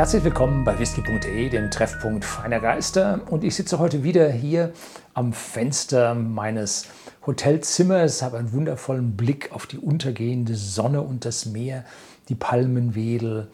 [0.00, 3.20] Herzlich willkommen bei whisky.de, dem Treffpunkt feiner Geister.
[3.28, 4.72] Und ich sitze heute wieder hier
[5.12, 6.86] am Fenster meines
[7.26, 11.84] Hotelzimmers, habe einen wundervollen Blick auf die untergehende Sonne und das Meer,
[12.30, 13.48] die Palmenwedel.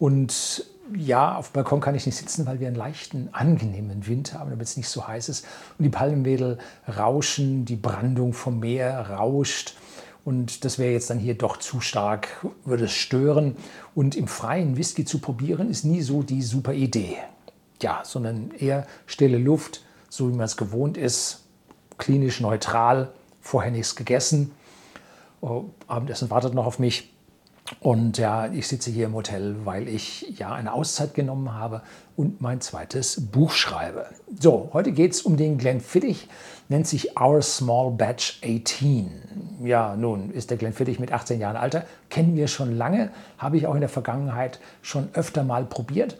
[0.00, 4.34] Und ja, auf dem Balkon kann ich nicht sitzen, weil wir einen leichten, angenehmen Wind
[4.34, 5.46] haben, damit es nicht so heiß ist.
[5.78, 6.58] Und die Palmenwedel
[6.98, 9.76] rauschen, die Brandung vom Meer rauscht.
[10.24, 13.56] Und das wäre jetzt dann hier doch zu stark, würde es stören.
[13.94, 17.16] Und im Freien Whisky zu probieren, ist nie so die super Idee.
[17.80, 21.42] Ja, sondern eher stille Luft, so wie man es gewohnt ist,
[21.98, 24.52] klinisch neutral, vorher nichts gegessen.
[25.40, 27.12] Oh, Abendessen wartet noch auf mich.
[27.80, 31.82] Und ja, ich sitze hier im Hotel, weil ich ja eine Auszeit genommen habe
[32.16, 34.06] und mein zweites Buch schreibe.
[34.38, 36.28] So, heute geht es um den Glenfiddich,
[36.68, 39.10] nennt sich Our Small Batch 18.
[39.64, 43.66] Ja, nun ist der Glenfiddich mit 18 Jahren Alter, kennen wir schon lange, habe ich
[43.66, 46.18] auch in der Vergangenheit schon öfter mal probiert.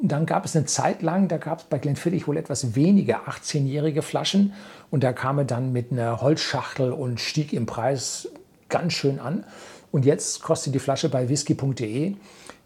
[0.00, 4.02] Dann gab es eine Zeit lang, da gab es bei Glenfiddich wohl etwas weniger 18-jährige
[4.02, 4.52] Flaschen
[4.90, 8.28] und da kam er dann mit einer Holzschachtel und stieg im Preis
[8.68, 9.44] ganz schön an.
[9.92, 12.14] Und jetzt kostet die Flasche bei whisky.de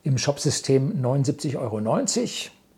[0.05, 1.81] im Shopsystem 79,90 Euro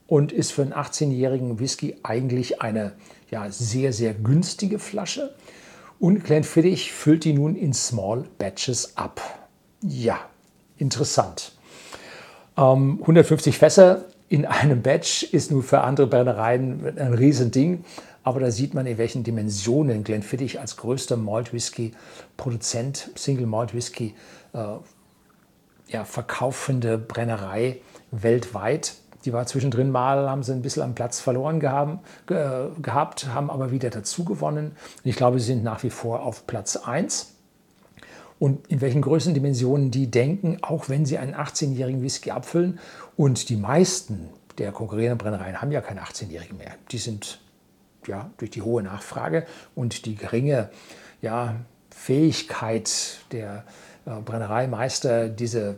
[0.07, 2.93] und ist für einen 18-jährigen Whisky eigentlich eine
[3.31, 5.35] ja, sehr, sehr günstige Flasche.
[6.01, 9.21] Und Glenfiddich füllt die nun in Small Batches ab.
[9.83, 10.19] Ja,
[10.79, 11.53] interessant.
[12.57, 17.85] Ähm, 150 Fässer in einem Batch ist nun für andere Brennereien ein Riesending.
[18.29, 21.93] Aber da sieht man, in welchen Dimensionen Glenfiddich als größter Malt Whisky
[22.37, 24.15] Produzent, Single Malt Whisky
[24.53, 24.59] äh,
[25.87, 28.97] ja, verkaufende Brennerei weltweit.
[29.25, 33.49] Die war zwischendrin mal, haben sie ein bisschen am Platz verloren gehabt, ge, gehabt haben
[33.49, 34.73] aber wieder dazu gewonnen.
[34.73, 37.33] Und ich glaube, sie sind nach wie vor auf Platz 1.
[38.39, 42.79] Und in welchen Größendimensionen die denken, auch wenn sie einen 18-jährigen Whisky abfüllen.
[43.17, 46.75] Und die meisten der konkurrierenden Brennereien haben ja keine 18-jährigen mehr.
[46.91, 47.41] Die sind
[48.09, 50.71] ja, durch die hohe Nachfrage und die geringe
[51.23, 51.57] ja,
[51.91, 53.65] Fähigkeit der
[54.07, 55.77] äh, Brennereimeister, diese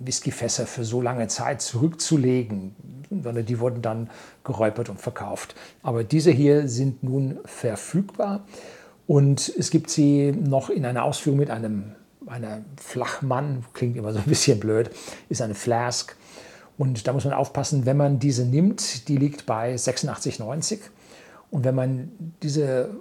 [0.00, 2.74] Whiskyfässer für so lange Zeit zurückzulegen,
[3.10, 4.10] sondern die wurden dann
[4.42, 5.54] geräupert und verkauft.
[5.82, 8.44] Aber diese hier sind nun verfügbar
[9.06, 11.92] und es gibt sie noch in einer Ausführung mit einem
[12.26, 14.90] einer Flachmann, klingt immer so ein bisschen blöd,
[15.28, 16.16] ist eine Flask.
[16.76, 20.78] Und da muss man aufpassen, wenn man diese nimmt, die liegt bei 86,90
[21.54, 22.10] und wenn man
[22.42, 22.96] diese,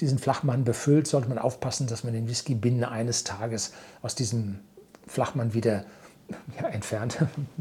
[0.00, 4.60] diesen Flachmann befüllt, sollte man aufpassen, dass man den Whisky binnen eines Tages aus diesem
[5.06, 5.84] Flachmann wieder
[6.58, 7.18] ja, entfernt,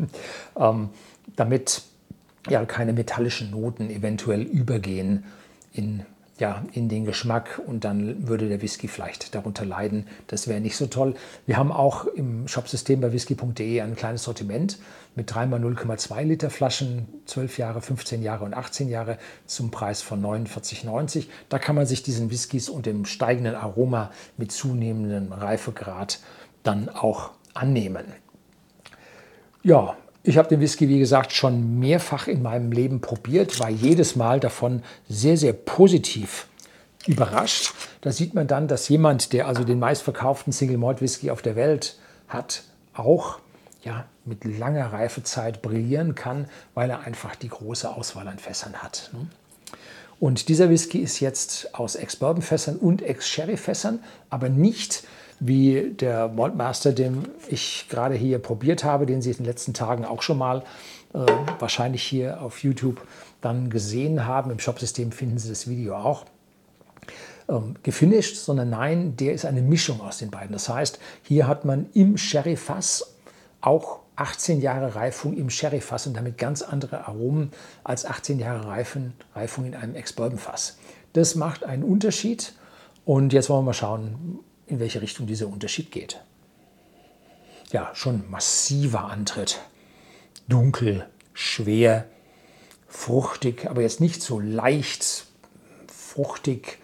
[0.58, 0.90] ähm,
[1.36, 1.82] damit
[2.48, 5.26] ja, keine metallischen Noten eventuell übergehen
[5.74, 6.06] in
[6.40, 10.08] ja, in den Geschmack und dann würde der Whisky vielleicht darunter leiden.
[10.28, 11.16] Das wäre nicht so toll.
[11.46, 14.78] Wir haben auch im Shopsystem bei whisky.de ein kleines Sortiment
[15.16, 21.26] mit 3x0,2 Liter Flaschen, 12 Jahre, 15 Jahre und 18 Jahre zum Preis von 49,90.
[21.50, 26.20] Da kann man sich diesen Whiskys und dem steigenden Aroma mit zunehmendem Reifegrad
[26.62, 28.06] dann auch annehmen.
[29.64, 29.98] Ja,
[30.28, 34.42] ich habe den Whisky, wie gesagt, schon mehrfach in meinem Leben probiert, war jedes Mal
[34.42, 36.48] davon sehr, sehr positiv
[37.06, 37.74] überrascht.
[38.02, 41.56] Da sieht man dann, dass jemand, der also den meistverkauften Single Malt Whisky auf der
[41.56, 43.40] Welt hat, auch
[43.84, 49.10] ja, mit langer Reifezeit brillieren kann, weil er einfach die große Auswahl an Fässern hat.
[49.14, 49.28] Ne?
[50.20, 55.04] Und dieser Whisky ist jetzt aus Ex-Bourbon-Fässern und Ex-Sherry-Fässern, aber nicht
[55.40, 60.06] wie der Maltmaster, den ich gerade hier probiert habe, den Sie in den letzten Tagen
[60.06, 60.64] auch schon mal
[61.14, 61.20] äh,
[61.60, 63.02] wahrscheinlich hier auf YouTube
[63.42, 64.52] dann gesehen haben.
[64.52, 66.26] Im Shopsystem finden Sie das Video auch.
[67.50, 70.52] Ähm, gefinisht, sondern nein, der ist eine Mischung aus den beiden.
[70.52, 73.16] Das heißt, hier hat man im Sherry-Fass
[73.62, 77.52] auch 18 Jahre Reifung im Sherry-Fass und damit ganz andere Aromen
[77.84, 80.78] als 18 Jahre Reifen, Reifung in einem Ex-Bourbon-Fass.
[81.14, 82.54] Das macht einen Unterschied
[83.06, 86.22] und jetzt wollen wir mal schauen, in welche Richtung dieser Unterschied geht.
[87.72, 89.60] Ja, schon massiver Antritt.
[90.48, 92.06] Dunkel, schwer,
[92.88, 95.26] fruchtig, aber jetzt nicht so leicht
[95.94, 96.80] fruchtig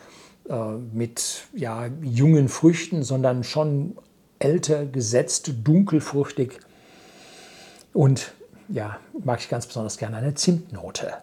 [0.49, 3.97] äh, mit ja, jungen Früchten, sondern schon
[4.39, 6.59] älter gesetzt, dunkelfruchtig.
[7.93, 8.33] Und
[8.67, 11.13] ja, mag ich ganz besonders gerne eine Zimtnote.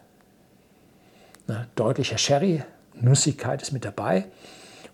[1.47, 2.63] Ne, deutlicher Sherry,
[2.95, 4.25] Nussigkeit ist mit dabei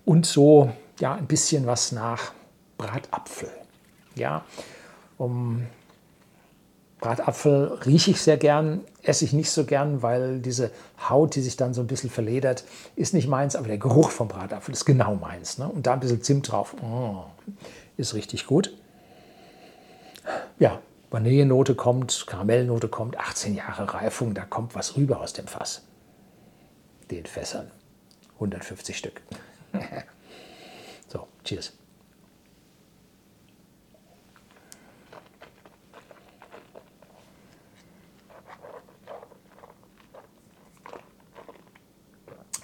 [0.04, 2.32] und so ja, ein bisschen was nach
[2.76, 3.50] Bratapfel.
[4.14, 4.44] Ja,
[5.16, 5.66] um,
[7.00, 10.72] Bratapfel rieche ich sehr gern, esse ich nicht so gern, weil diese
[11.08, 12.64] Haut, die sich dann so ein bisschen verledert,
[12.96, 15.58] ist nicht meins, aber der Geruch vom Bratapfel ist genau meins.
[15.58, 15.68] Ne?
[15.68, 17.24] Und da ein bisschen Zimt drauf, oh,
[17.96, 18.72] ist richtig gut.
[20.58, 20.80] Ja,
[21.10, 25.82] Vanillenote kommt, Karamellnote kommt, 18 Jahre Reifung, da kommt was rüber aus dem Fass.
[27.10, 27.70] Den Fässern.
[28.34, 29.22] 150 Stück.
[31.44, 31.72] cheers.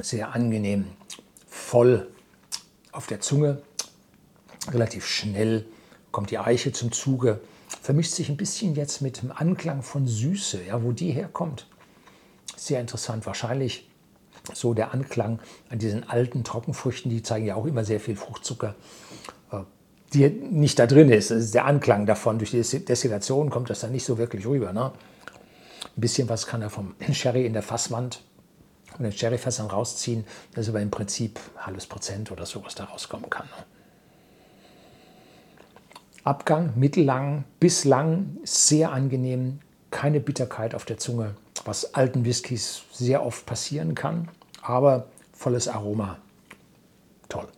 [0.00, 0.86] Sehr angenehm,
[1.46, 2.10] voll
[2.92, 3.62] auf der Zunge,
[4.70, 5.66] relativ schnell
[6.10, 7.40] kommt die Eiche zum Zuge,
[7.80, 11.66] vermischt sich ein bisschen jetzt mit dem Anklang von Süße, ja, wo die herkommt.
[12.56, 13.88] Sehr interessant, wahrscheinlich
[14.52, 15.38] so der Anklang
[15.70, 18.74] an diesen alten Trockenfrüchten, die zeigen ja auch immer sehr viel Fruchtzucker,
[19.52, 19.58] äh,
[20.12, 21.30] die nicht da drin ist.
[21.30, 22.38] Das ist der Anklang davon.
[22.38, 24.72] Durch die Destillation kommt das dann nicht so wirklich rüber.
[24.72, 24.92] Ne?
[25.96, 28.22] Ein bisschen was kann er vom Sherry in der Fasswand
[28.98, 30.24] und den Sherryfässern rausziehen.
[30.52, 33.46] Das ist aber im Prinzip halbes Prozent oder so, was da rauskommen kann.
[33.46, 33.64] Ne?
[36.24, 39.60] Abgang mittellang bis lang, sehr angenehm,
[39.90, 44.28] keine Bitterkeit auf der Zunge, was alten Whiskys sehr oft passieren kann,
[44.62, 46.18] aber volles Aroma.
[47.28, 47.48] Toll.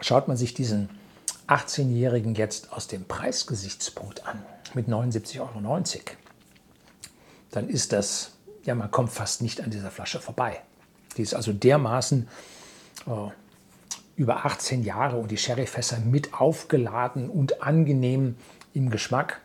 [0.00, 0.90] Schaut man sich diesen
[1.46, 4.44] 18-Jährigen jetzt aus dem Preisgesichtspunkt an,
[4.74, 5.60] mit 79,90 Euro,
[7.50, 8.32] dann ist das
[8.64, 10.60] ja, man kommt fast nicht an dieser Flasche vorbei.
[11.16, 12.28] Die ist also dermaßen
[13.06, 13.10] äh,
[14.22, 18.36] über 18 Jahre und die Sherryfässer mit aufgeladen und angenehm
[18.72, 19.40] im Geschmack,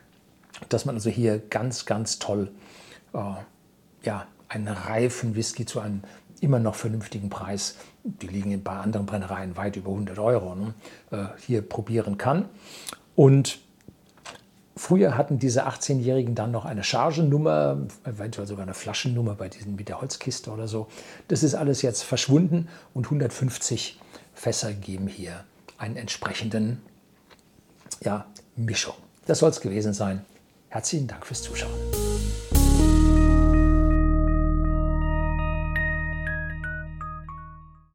[0.70, 2.52] dass man also hier ganz, ganz toll
[3.14, 3.20] äh,
[4.04, 6.04] ja, einen reifen Whisky zu einem
[6.42, 10.74] immer noch vernünftigen Preis, die liegen bei anderen Brennereien weit über 100 Euro, ne,
[11.10, 12.46] äh, hier probieren kann.
[13.16, 13.60] Und
[14.78, 19.90] Früher hatten diese 18-Jährigen dann noch eine Chargennummer, eventuell sogar eine Flaschennummer bei diesen mit
[19.90, 20.88] der Holzkiste oder so.
[21.30, 24.00] Das ist alles jetzt verschwunden und 150
[24.38, 25.44] Fässer geben hier
[25.80, 26.82] einen entsprechenden
[28.02, 28.94] ja, Mischung.
[29.26, 30.24] Das soll es gewesen sein.
[30.70, 31.97] Herzlichen Dank fürs Zuschauen.